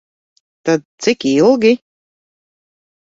[0.63, 1.73] Tad cik ilgi?